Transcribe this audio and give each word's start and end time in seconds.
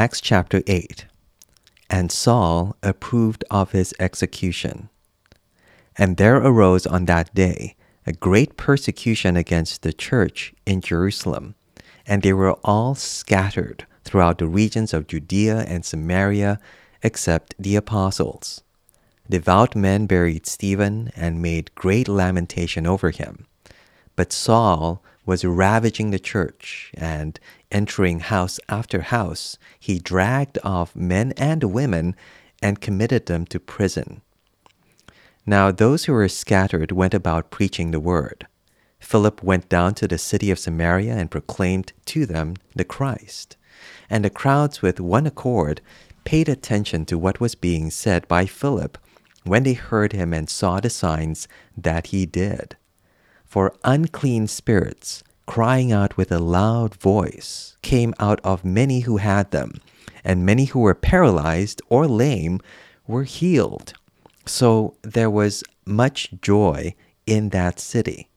Acts 0.00 0.22
chapter 0.22 0.62
8 0.66 1.04
And 1.90 2.10
Saul 2.10 2.74
approved 2.82 3.44
of 3.50 3.72
his 3.72 3.92
execution. 4.00 4.88
And 5.94 6.16
there 6.16 6.38
arose 6.38 6.86
on 6.86 7.04
that 7.04 7.34
day 7.34 7.76
a 8.06 8.14
great 8.14 8.56
persecution 8.56 9.36
against 9.36 9.82
the 9.82 9.92
church 9.92 10.54
in 10.64 10.80
Jerusalem, 10.80 11.54
and 12.06 12.22
they 12.22 12.32
were 12.32 12.54
all 12.64 12.94
scattered 12.94 13.86
throughout 14.02 14.38
the 14.38 14.46
regions 14.46 14.94
of 14.94 15.06
Judea 15.06 15.66
and 15.68 15.84
Samaria, 15.84 16.58
except 17.02 17.54
the 17.58 17.76
apostles. 17.76 18.62
Devout 19.28 19.76
men 19.76 20.06
buried 20.06 20.46
Stephen 20.46 21.12
and 21.14 21.42
made 21.42 21.74
great 21.74 22.08
lamentation 22.08 22.86
over 22.86 23.10
him. 23.10 23.44
But 24.16 24.32
Saul 24.32 25.02
was 25.26 25.44
ravaging 25.44 26.10
the 26.10 26.18
church, 26.18 26.90
and 26.94 27.38
entering 27.70 28.20
house 28.20 28.58
after 28.68 29.02
house, 29.02 29.58
he 29.78 29.98
dragged 29.98 30.58
off 30.64 30.94
men 30.96 31.32
and 31.36 31.64
women 31.64 32.16
and 32.62 32.80
committed 32.80 33.26
them 33.26 33.46
to 33.46 33.60
prison. 33.60 34.22
Now 35.46 35.70
those 35.70 36.04
who 36.04 36.12
were 36.12 36.28
scattered 36.28 36.92
went 36.92 37.14
about 37.14 37.50
preaching 37.50 37.90
the 37.90 38.00
word. 38.00 38.46
Philip 39.00 39.42
went 39.42 39.68
down 39.68 39.94
to 39.94 40.06
the 40.06 40.18
city 40.18 40.50
of 40.50 40.58
Samaria 40.58 41.14
and 41.14 41.30
proclaimed 41.30 41.92
to 42.06 42.26
them 42.26 42.56
the 42.74 42.84
Christ. 42.84 43.56
And 44.10 44.24
the 44.24 44.30
crowds 44.30 44.82
with 44.82 45.00
one 45.00 45.26
accord 45.26 45.80
paid 46.24 46.48
attention 46.48 47.06
to 47.06 47.18
what 47.18 47.40
was 47.40 47.54
being 47.54 47.90
said 47.90 48.28
by 48.28 48.44
Philip 48.46 48.98
when 49.44 49.62
they 49.62 49.72
heard 49.72 50.12
him 50.12 50.34
and 50.34 50.50
saw 50.50 50.80
the 50.80 50.90
signs 50.90 51.48
that 51.76 52.08
he 52.08 52.26
did. 52.26 52.76
For 53.46 53.74
unclean 53.84 54.46
spirits, 54.46 55.24
crying 55.50 55.90
out 55.90 56.16
with 56.16 56.30
a 56.30 56.38
loud 56.38 56.94
voice, 56.94 57.76
came 57.82 58.14
out 58.20 58.40
of 58.44 58.64
many 58.64 59.00
who 59.00 59.16
had 59.16 59.50
them, 59.50 59.72
and 60.22 60.46
many 60.46 60.66
who 60.66 60.78
were 60.78 60.94
paralyzed 60.94 61.82
or 61.88 62.06
lame 62.06 62.60
were 63.08 63.24
healed. 63.24 63.92
So 64.46 64.94
there 65.02 65.28
was 65.28 65.64
much 65.84 66.30
joy 66.40 66.94
in 67.26 67.48
that 67.48 67.80
city. 67.80 68.28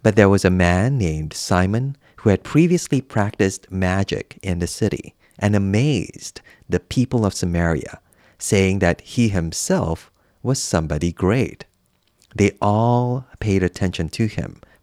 But 0.00 0.14
there 0.14 0.28
was 0.28 0.44
a 0.44 0.60
man 0.68 0.96
named 0.96 1.32
Simon 1.32 1.96
who 2.18 2.30
had 2.30 2.44
previously 2.44 3.00
practiced 3.00 3.72
magic 3.72 4.38
in 4.44 4.60
the 4.60 4.68
city 4.68 5.16
and 5.40 5.56
amazed 5.56 6.40
the 6.68 6.78
people 6.78 7.26
of 7.26 7.34
Samaria 7.34 7.98
saying 8.38 8.78
that 8.78 9.00
he 9.00 9.30
himself 9.30 10.12
was 10.40 10.62
somebody 10.62 11.10
great. 11.10 11.64
They 12.32 12.52
all 12.62 13.26
paid 13.40 13.64
attention 13.64 14.08
to 14.10 14.26
him, 14.26 14.60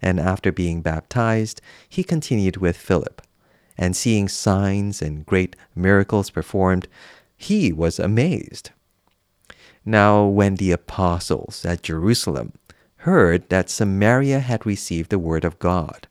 and 0.00 0.20
after 0.20 0.52
being 0.52 0.80
baptized, 0.80 1.60
he 1.88 2.04
continued 2.04 2.56
with 2.58 2.76
Philip. 2.76 3.22
And 3.76 3.96
seeing 3.96 4.28
signs 4.28 5.00
and 5.00 5.24
great 5.24 5.54
miracles 5.74 6.30
performed, 6.30 6.88
he 7.36 7.72
was 7.72 7.98
amazed. 7.98 8.70
Now, 9.84 10.24
when 10.24 10.56
the 10.56 10.72
apostles 10.72 11.64
at 11.64 11.82
Jerusalem 11.82 12.52
heard 12.98 13.48
that 13.48 13.70
Samaria 13.70 14.40
had 14.40 14.66
received 14.66 15.10
the 15.10 15.18
word 15.18 15.44
of 15.44 15.58
God, 15.58 16.08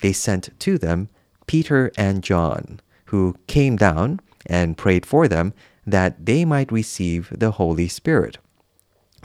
they 0.00 0.12
sent 0.12 0.58
to 0.60 0.78
them 0.78 1.08
Peter 1.46 1.90
and 1.96 2.22
John, 2.22 2.80
who 3.06 3.36
came 3.46 3.76
down 3.76 4.20
and 4.46 4.78
prayed 4.78 5.04
for 5.04 5.26
them 5.26 5.52
that 5.86 6.24
they 6.26 6.44
might 6.44 6.70
receive 6.70 7.32
the 7.36 7.52
Holy 7.52 7.88
Spirit. 7.88 8.38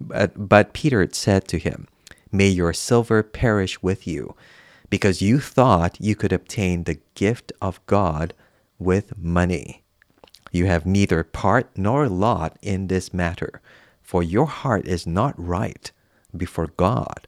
But, 0.00 0.48
but 0.48 0.72
Peter 0.72 1.08
said 1.12 1.48
to 1.48 1.58
him, 1.58 1.88
May 2.32 2.48
your 2.48 2.72
silver 2.72 3.22
perish 3.22 3.82
with 3.82 4.06
you, 4.06 4.34
because 4.90 5.22
you 5.22 5.40
thought 5.40 6.00
you 6.00 6.14
could 6.14 6.32
obtain 6.32 6.84
the 6.84 7.00
gift 7.14 7.52
of 7.60 7.84
God 7.86 8.34
with 8.78 9.16
money. 9.16 9.82
You 10.52 10.66
have 10.66 10.86
neither 10.86 11.24
part 11.24 11.70
nor 11.76 12.08
lot 12.08 12.58
in 12.62 12.86
this 12.86 13.12
matter, 13.12 13.60
for 14.02 14.22
your 14.22 14.46
heart 14.46 14.86
is 14.86 15.06
not 15.06 15.34
right 15.36 15.90
before 16.36 16.68
God. 16.76 17.26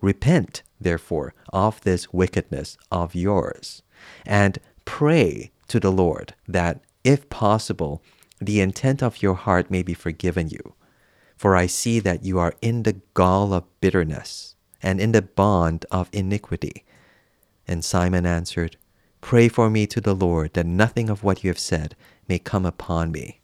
Repent, 0.00 0.62
therefore, 0.80 1.32
of 1.52 1.80
this 1.82 2.12
wickedness 2.12 2.76
of 2.90 3.14
yours, 3.14 3.82
and 4.26 4.58
pray 4.84 5.50
to 5.68 5.80
the 5.80 5.92
Lord 5.92 6.34
that, 6.46 6.80
if 7.02 7.28
possible, 7.30 8.02
the 8.40 8.60
intent 8.60 9.02
of 9.02 9.22
your 9.22 9.34
heart 9.34 9.70
may 9.70 9.82
be 9.82 9.94
forgiven 9.94 10.48
you. 10.48 10.74
For 11.44 11.56
I 11.56 11.66
see 11.66 12.00
that 12.00 12.24
you 12.24 12.38
are 12.38 12.54
in 12.62 12.84
the 12.84 13.02
gall 13.12 13.52
of 13.52 13.64
bitterness 13.82 14.56
and 14.82 14.98
in 14.98 15.12
the 15.12 15.20
bond 15.20 15.84
of 15.90 16.08
iniquity. 16.10 16.86
And 17.68 17.84
Simon 17.84 18.24
answered, 18.24 18.78
Pray 19.20 19.48
for 19.48 19.68
me 19.68 19.86
to 19.88 20.00
the 20.00 20.14
Lord 20.14 20.54
that 20.54 20.64
nothing 20.64 21.10
of 21.10 21.22
what 21.22 21.44
you 21.44 21.50
have 21.50 21.58
said 21.58 21.96
may 22.26 22.38
come 22.38 22.64
upon 22.64 23.12
me. 23.12 23.42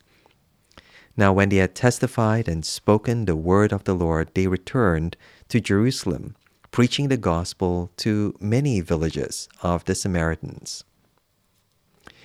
Now, 1.14 1.34
when 1.34 1.50
they 1.50 1.58
had 1.58 1.74
testified 1.74 2.48
and 2.48 2.64
spoken 2.64 3.26
the 3.26 3.36
word 3.36 3.70
of 3.70 3.84
the 3.84 3.92
Lord, 3.92 4.30
they 4.32 4.46
returned 4.46 5.18
to 5.50 5.60
Jerusalem, 5.60 6.36
preaching 6.70 7.08
the 7.08 7.18
gospel 7.18 7.92
to 7.98 8.34
many 8.40 8.80
villages 8.80 9.46
of 9.60 9.84
the 9.84 9.94
Samaritans. 9.94 10.84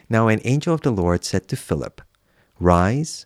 Now, 0.07 0.29
an 0.29 0.39
angel 0.45 0.73
of 0.73 0.83
the 0.83 0.91
Lord 0.93 1.25
said 1.25 1.49
to 1.49 1.57
Philip, 1.57 2.01
Rise 2.61 3.25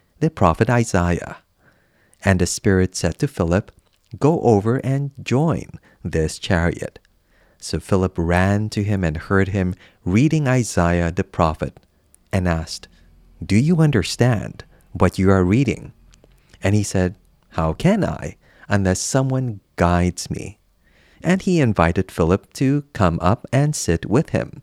the 0.21 0.29
prophet 0.29 0.69
Isaiah. 0.69 1.37
And 2.23 2.39
the 2.39 2.45
Spirit 2.45 2.95
said 2.95 3.19
to 3.19 3.27
Philip, 3.27 3.71
Go 4.19 4.41
over 4.41 4.77
and 4.77 5.11
join 5.21 5.79
this 6.03 6.39
chariot. 6.39 6.99
So 7.57 7.79
Philip 7.79 8.13
ran 8.17 8.69
to 8.69 8.83
him 8.83 9.03
and 9.03 9.17
heard 9.17 9.49
him 9.49 9.75
reading 10.05 10.47
Isaiah 10.47 11.11
the 11.11 11.23
prophet, 11.23 11.79
and 12.31 12.47
asked, 12.47 12.87
Do 13.43 13.55
you 13.55 13.77
understand 13.77 14.63
what 14.93 15.19
you 15.19 15.29
are 15.29 15.43
reading? 15.43 15.93
And 16.63 16.75
he 16.75 16.83
said, 16.83 17.15
How 17.49 17.73
can 17.73 18.03
I, 18.03 18.37
unless 18.67 18.99
someone 18.99 19.59
guides 19.75 20.29
me? 20.29 20.59
And 21.23 21.41
he 21.41 21.59
invited 21.61 22.11
Philip 22.11 22.51
to 22.53 22.83
come 22.93 23.19
up 23.21 23.45
and 23.51 23.75
sit 23.75 24.05
with 24.07 24.29
him. 24.29 24.61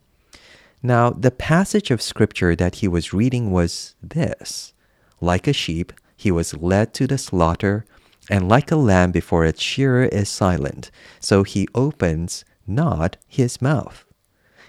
Now, 0.82 1.10
the 1.10 1.30
passage 1.30 1.90
of 1.90 2.02
scripture 2.02 2.54
that 2.56 2.76
he 2.76 2.88
was 2.88 3.12
reading 3.12 3.50
was 3.50 3.94
this 4.02 4.72
like 5.20 5.46
a 5.46 5.52
sheep, 5.52 5.92
he 6.16 6.30
was 6.30 6.54
led 6.56 6.92
to 6.94 7.06
the 7.06 7.18
slaughter, 7.18 7.84
and 8.30 8.48
like 8.48 8.70
a 8.70 8.76
lamb 8.76 9.10
before 9.12 9.44
its 9.44 9.62
shearer 9.62 10.04
is 10.04 10.28
silent, 10.28 10.90
so 11.20 11.42
he 11.42 11.68
opens 11.74 12.44
not 12.66 13.16
his 13.26 13.62
mouth. 13.62 14.04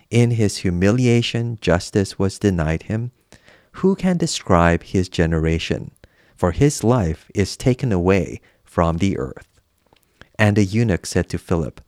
In 0.09 0.31
his 0.31 0.57
humiliation, 0.57 1.57
justice 1.61 2.17
was 2.17 2.39
denied 2.39 2.83
him. 2.83 3.11
Who 3.73 3.95
can 3.95 4.17
describe 4.17 4.83
his 4.83 5.09
generation? 5.09 5.91
for 6.39 6.53
his 6.53 6.85
life 6.85 7.29
is 7.35 7.57
taken 7.57 7.91
away 7.91 8.39
from 8.63 8.97
the 8.97 9.17
earth. 9.17 9.59
And 10.39 10.55
the 10.55 10.63
eunuch 10.63 11.05
said 11.05 11.27
to 11.29 11.37
Philip, 11.37 11.81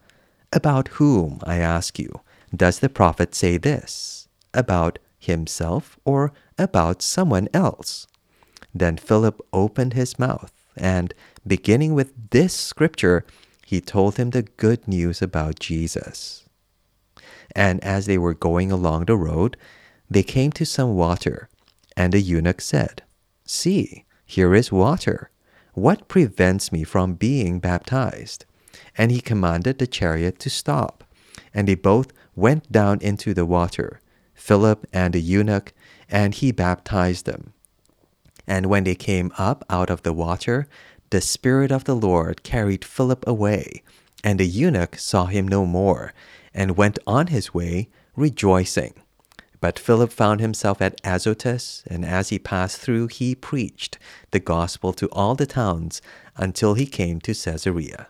About 0.51 0.89
whom, 0.99 1.39
I 1.45 1.55
ask 1.59 1.97
you, 1.97 2.19
does 2.53 2.79
the 2.79 2.89
prophet 2.89 3.33
say 3.33 3.55
this? 3.55 4.27
About 4.53 4.99
himself 5.17 5.97
or 6.03 6.33
about 6.57 7.01
someone 7.01 7.47
else? 7.53 8.07
Then 8.73 8.97
Philip 8.97 9.41
opened 9.51 9.93
his 9.93 10.17
mouth, 10.17 10.51
and 10.77 11.13
beginning 11.45 11.93
with 11.93 12.13
this 12.31 12.53
scripture, 12.53 13.25
he 13.65 13.81
told 13.81 14.17
him 14.17 14.29
the 14.29 14.43
good 14.43 14.87
news 14.87 15.21
about 15.21 15.59
Jesus. 15.59 16.45
And 17.55 17.83
as 17.83 18.05
they 18.05 18.17
were 18.17 18.33
going 18.33 18.71
along 18.71 19.05
the 19.05 19.17
road, 19.17 19.57
they 20.09 20.23
came 20.23 20.51
to 20.53 20.65
some 20.65 20.95
water, 20.95 21.49
and 21.95 22.13
the 22.13 22.21
eunuch 22.21 22.61
said, 22.61 23.03
See, 23.45 24.05
here 24.25 24.53
is 24.55 24.71
water. 24.71 25.29
What 25.73 26.07
prevents 26.07 26.71
me 26.71 26.83
from 26.83 27.13
being 27.15 27.59
baptized? 27.59 28.45
And 28.97 29.11
he 29.11 29.21
commanded 29.21 29.79
the 29.79 29.87
chariot 29.87 30.39
to 30.39 30.49
stop. 30.49 31.03
And 31.53 31.67
they 31.67 31.75
both 31.75 32.11
went 32.35 32.71
down 32.71 32.99
into 33.01 33.33
the 33.33 33.45
water, 33.45 33.99
Philip 34.33 34.85
and 34.93 35.13
the 35.13 35.21
eunuch, 35.21 35.73
and 36.09 36.33
he 36.33 36.51
baptized 36.51 37.25
them. 37.25 37.53
And 38.51 38.65
when 38.65 38.83
they 38.83 38.95
came 38.95 39.31
up 39.37 39.63
out 39.69 39.89
of 39.89 40.03
the 40.03 40.11
water, 40.11 40.67
the 41.09 41.21
Spirit 41.21 41.71
of 41.71 41.85
the 41.85 41.95
Lord 41.95 42.43
carried 42.43 42.83
Philip 42.83 43.25
away, 43.25 43.81
and 44.25 44.37
the 44.37 44.45
eunuch 44.45 44.97
saw 44.99 45.27
him 45.27 45.47
no 45.47 45.65
more, 45.65 46.13
and 46.53 46.75
went 46.75 46.99
on 47.07 47.27
his 47.27 47.53
way, 47.53 47.87
rejoicing. 48.13 48.93
But 49.61 49.79
Philip 49.79 50.11
found 50.11 50.41
himself 50.41 50.81
at 50.81 50.99
Azotus, 51.05 51.83
and 51.87 52.03
as 52.03 52.27
he 52.27 52.39
passed 52.39 52.79
through, 52.79 53.07
he 53.07 53.35
preached 53.35 53.97
the 54.31 54.41
gospel 54.41 54.91
to 54.99 55.07
all 55.13 55.33
the 55.33 55.45
towns 55.45 56.01
until 56.35 56.73
he 56.73 56.85
came 56.85 57.21
to 57.21 57.33
Caesarea. 57.33 58.09